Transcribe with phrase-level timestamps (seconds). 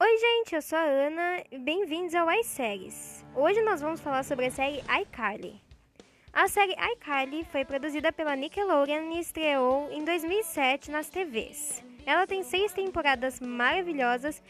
[0.00, 3.24] Oi, gente, eu sou a Ana e bem-vindos ao iSéries.
[3.34, 5.60] Hoje nós vamos falar sobre a série iCarly.
[6.32, 11.84] A série iCarly foi produzida pela Nickelodeon e estreou em 2007 nas TVs.
[12.06, 14.42] Ela tem seis temporadas maravilhosas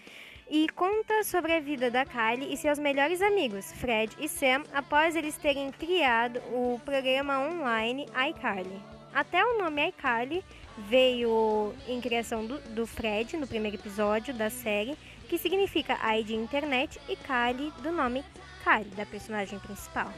[0.50, 5.16] e conta sobre a vida da Kylie e seus melhores amigos, Fred e Sam, após
[5.16, 8.97] eles terem criado o programa online iCarly.
[9.18, 10.44] Até o nome iCarly
[10.76, 14.96] veio em criação do, do, Fred no primeiro episódio da série,
[15.28, 18.24] que significa I de internet, e Kylie do nome
[18.62, 20.08] Kylie, da personagem principal.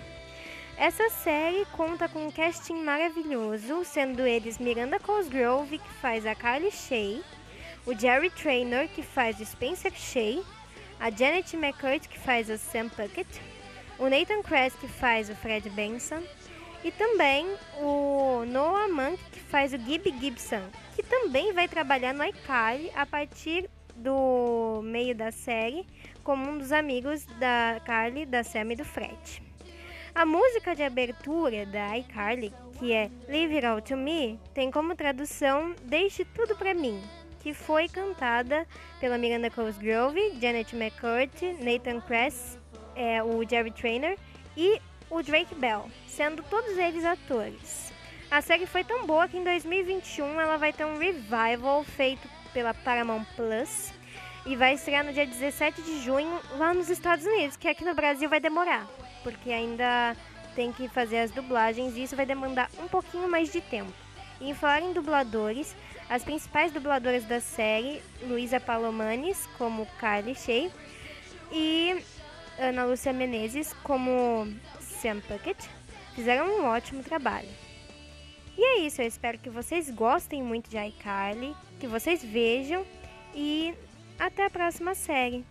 [0.77, 6.71] Essa série conta com um casting maravilhoso, sendo eles Miranda Cosgrove, que faz a Carly
[6.71, 7.23] Shay,
[7.87, 10.45] o Jerry Traynor, que faz o Spencer Shay,
[11.01, 13.41] a Janet McCurt, que faz o Sam Puckett,
[13.99, 16.23] o Nathan Kress, que faz o Fred Benson,
[16.83, 17.47] e também
[17.79, 18.00] o
[18.45, 20.63] Noah Monk, que faz o Gibby Gibson,
[20.95, 25.87] que também vai trabalhar no iCarly a partir do meio da série
[26.23, 29.43] como um dos amigos da Carly, da Sam e do Fred.
[30.15, 34.97] A música de abertura da iCarly, que é Leave It All To Me, tem como
[34.97, 37.01] tradução Deixe Tudo Pra Mim,
[37.41, 38.67] que foi cantada
[38.99, 42.59] pela Miranda Cosgrove, Janet McCourt, Nathan Kress,
[42.97, 44.19] é, o Jerry Trainer
[44.57, 47.93] e o Drake Bell, sendo todos eles atores.
[48.31, 52.73] A série foi tão boa que em 2021 ela vai ter um revival feito pela
[52.73, 53.93] Paramount Plus
[54.47, 57.95] e vai estrear no dia 17 de junho lá nos Estados Unidos, que aqui no
[57.95, 58.87] Brasil vai demorar
[59.23, 60.17] porque ainda
[60.55, 63.93] tem que fazer as dublagens e isso vai demandar um pouquinho mais de tempo.
[64.41, 65.77] E em falar em dubladores,
[66.09, 70.71] as principais dubladoras da série, Luísa Palomanes, como Carly Shay,
[71.53, 72.03] e
[72.59, 74.49] Ana Lúcia Menezes, como
[74.81, 75.69] Sam Puckett,
[76.15, 77.49] fizeram um ótimo trabalho.
[78.63, 82.85] E é isso, eu espero que vocês gostem muito de iCarly, que vocês vejam
[83.35, 83.75] e
[84.19, 85.47] até a próxima série.